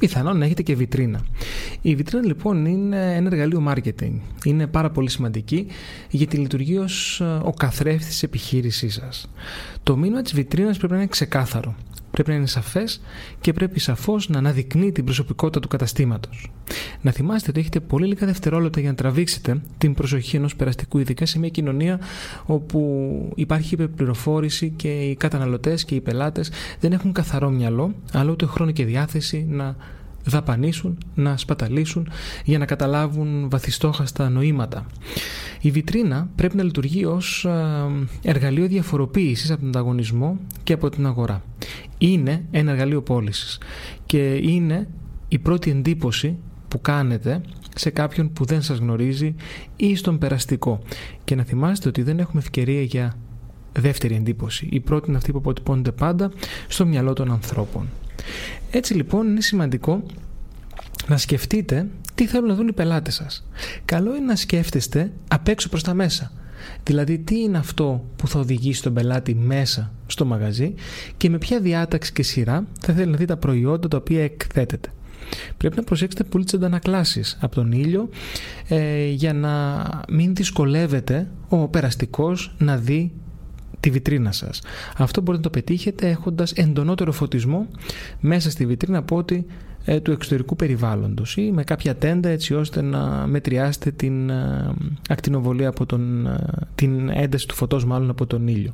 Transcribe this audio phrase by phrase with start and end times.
[0.00, 1.20] πιθανόν να έχετε και βιτρίνα.
[1.82, 4.12] Η βιτρίνα λοιπόν είναι ένα εργαλείο marketing.
[4.44, 5.66] Είναι πάρα πολύ σημαντική
[6.10, 9.30] γιατί λειτουργεί ως ε, ο καθρέφτης της επιχείρησής σας.
[9.82, 11.74] Το μήνυμα της βιτρίνας πρέπει να είναι ξεκάθαρο
[12.22, 13.00] πρέπει να είναι σαφές
[13.40, 16.50] και πρέπει σαφώς να αναδεικνύει την προσωπικότητα του καταστήματος.
[17.00, 21.26] Να θυμάστε ότι έχετε πολύ λίγα δευτερόλεπτα για να τραβήξετε την προσοχή ενός περαστικού, ειδικά
[21.26, 22.00] σε μια κοινωνία
[22.46, 28.46] όπου υπάρχει υπερπληροφόρηση και οι καταναλωτές και οι πελάτες δεν έχουν καθαρό μυαλό, αλλά ούτε
[28.46, 29.76] χρόνο και διάθεση να
[30.24, 32.08] δαπανίσουν, να σπαταλήσουν
[32.44, 34.86] για να καταλάβουν βαθιστόχαστα νοήματα.
[35.60, 37.46] Η βιτρίνα πρέπει να λειτουργεί ως
[38.22, 41.42] εργαλείο διαφοροποίησης από τον ανταγωνισμό και από την αγορά.
[42.02, 43.58] Είναι ένα εργαλείο πώλησης
[44.06, 44.88] και είναι
[45.28, 46.36] η πρώτη εντύπωση
[46.68, 47.40] που κάνετε
[47.74, 49.34] σε κάποιον που δεν σας γνωρίζει
[49.76, 50.82] ή στον περαστικό.
[51.24, 53.16] Και να θυμάστε ότι δεν έχουμε ευκαιρία για
[53.72, 54.68] δεύτερη εντύπωση.
[54.70, 56.30] Η πρώτη είναι αυτή που αποτυπώνεται πάντα
[56.68, 57.88] στο μυαλό των ανθρώπων.
[58.70, 60.02] Έτσι λοιπόν είναι σημαντικό
[61.06, 63.48] να σκεφτείτε τι θέλουν να δουν οι πελάτες σας.
[63.84, 66.32] Καλό είναι να σκέφτεστε απ' έξω προς τα μέσα.
[66.82, 70.74] Δηλαδή τι είναι αυτό που θα οδηγήσει τον πελάτη μέσα στο μαγαζί
[71.16, 74.88] και με ποια διάταξη και σειρά θα θέλει να δει τα προϊόντα τα οποία εκθέτεται.
[75.56, 78.08] Πρέπει να προσέξετε πολύ τις αντανακλάσεις από τον ήλιο
[78.68, 83.12] ε, για να μην δυσκολεύεται ο περαστικός να δει
[83.80, 84.62] τη βιτρίνα σας.
[84.96, 87.66] Αυτό μπορείτε να το πετύχετε έχοντας εντονότερο φωτισμό
[88.20, 89.46] μέσα στη βιτρίνα από ότι
[89.84, 94.74] ε, του εξωτερικού περιβάλλοντος ή με κάποια τέντα έτσι ώστε να μετριάσετε την ε,
[95.08, 96.38] ακτινοβολία από τον, ε,
[96.74, 98.72] την ένταση του φωτός μάλλον από τον ήλιο.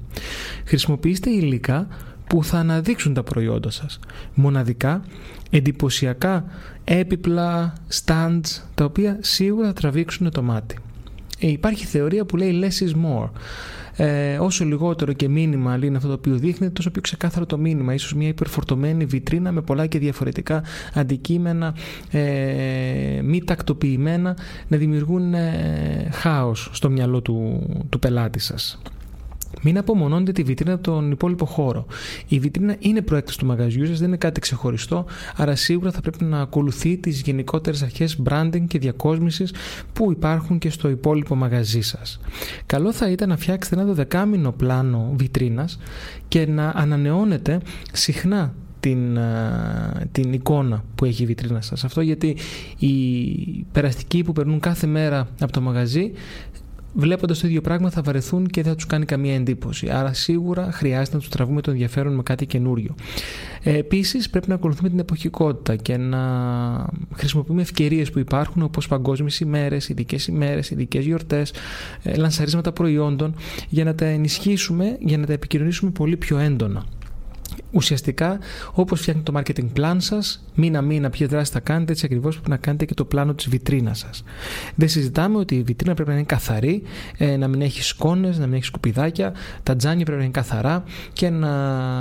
[0.65, 1.87] Χρησιμοποιήστε υλικά
[2.27, 3.99] που θα αναδείξουν τα προϊόντα σας.
[4.35, 5.03] Μοναδικά,
[5.51, 6.45] εντυπωσιακά
[6.85, 7.73] έπιπλα,
[8.05, 10.77] stands, τα οποία σίγουρα θα τραβήξουν το μάτι.
[11.39, 13.29] Υπάρχει θεωρία που λέει less is more
[13.97, 17.95] ε, όσο λιγότερο και μήνυμα είναι αυτό το οποίο δείχνει, τόσο πιο ξεκάθαρο το μήνυμα.
[17.95, 20.63] Ίσως μια υπερφορτωμένη βιτρίνα με πολλά και διαφορετικά
[20.95, 21.75] αντικείμενα
[22.11, 24.37] ε, μη τακτοποιημένα
[24.69, 28.79] να δημιουργούν ε, χάος στο μυαλό του, του πελάτης σας.
[29.63, 31.87] Μην απομονώνετε τη βιτρίνα από τον υπόλοιπο χώρο.
[32.29, 35.05] Η βιτρίνα είναι προέκταση του μαγαζιού σας, δεν είναι κάτι ξεχωριστό,
[35.37, 39.55] άρα σίγουρα θα πρέπει να ακολουθεί τις γενικότερες αρχές branding και διακόσμησης
[39.93, 42.21] που υπάρχουν και στο υπόλοιπο μαγαζί σας.
[42.67, 45.79] Καλό θα ήταν να φτιάξετε ένα δεκάμινο πλάνο βιτρίνας
[46.29, 47.61] και να ανανεώνετε
[47.93, 49.19] συχνά την,
[50.13, 51.85] την εικόνα που έχει η βιτρίνα σας.
[51.85, 52.37] Αυτό γιατί
[52.79, 52.95] οι
[53.73, 56.13] περαστικοί που περνούν κάθε μέρα από το μαγαζί
[56.97, 59.91] βλέποντας το ίδιο πράγμα θα βαρεθούν και δεν θα τους κάνει καμία εντύπωση.
[59.91, 62.95] Άρα σίγουρα χρειάζεται να τους τραβούμε το ενδιαφέρον με κάτι καινούριο.
[63.63, 66.21] Ε, Επίσης πρέπει να ακολουθούμε την εποχικότητα και να
[67.15, 71.53] χρησιμοποιούμε ευκαιρίες που υπάρχουν όπως παγκόσμιες ημέρες, ειδικές ημέρες, ειδικές γιορτές,
[72.03, 73.35] ε, λανσαρίσματα προϊόντων
[73.69, 76.85] για να τα ενισχύσουμε, για να τα επικοινωνήσουμε πολύ πιο έντονα
[77.77, 78.39] ουσιαστικά
[78.73, 82.57] όπως φτιάχνετε το marketing plan σας μήνα-μήνα ποια δράση θα κάνετε έτσι ακριβώς πρέπει να
[82.57, 84.25] κάνετε και το πλάνο της βιτρίνας σας.
[84.75, 86.83] Δεν συζητάμε ότι η βιτρίνα πρέπει να είναι καθαρή
[87.17, 89.33] ε, να μην έχει σκόνες, να μην έχει σκουπιδάκια
[89.63, 91.53] τα τζάνια πρέπει να είναι καθαρά και να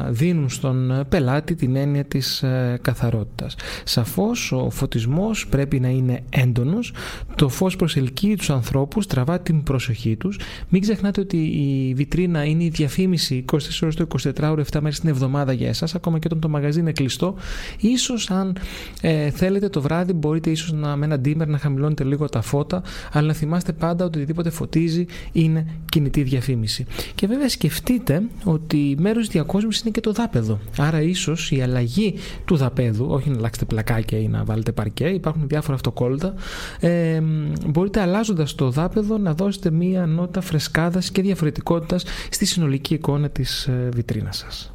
[0.09, 3.55] δίνουν στον πελάτη την έννοια της ε, καθαρότητας.
[3.83, 6.93] Σαφώς ο φωτισμός πρέπει να είναι έντονος
[7.35, 10.39] το φως προσελκύει τους ανθρώπους τραβά την προσοχή τους.
[10.69, 14.99] Μην ξεχνάτε ότι η βιτρίνα είναι η διαφήμιση 24 ώρες το 24 ώρες 7 μέρες
[14.99, 17.35] την εβδομάδα για εσάς ακόμα και όταν το μαγαζί είναι κλειστό.
[17.79, 18.57] Ίσως αν
[19.01, 22.83] ε, θέλετε το βράδυ μπορείτε ίσως να, με ένα ντύμερ να χαμηλώνετε λίγο τα φώτα
[23.11, 26.85] αλλά να θυμάστε πάντα ότι οτιδήποτε φωτίζει είναι κινητή διαφήμιση.
[27.15, 30.59] Και βέβαια σκεφτείτε ότι μέρος διακόσμησης είναι και το δάπεδο.
[30.77, 32.15] Άρα ίσως η αλλαγή
[32.45, 36.33] του δαπέδου όχι να αλλάξετε πλακάκια ή να βάλετε παρκέ υπάρχουν διάφορα αυτοκόλλητα
[36.79, 37.21] ε,
[37.67, 43.65] μπορείτε αλλάζοντας το δάπεδο να δώσετε μία νότα φρεσκάδας και διαφορετικότητας στη συνολική εικόνα της
[43.65, 44.74] ε, βιτρίνας σας.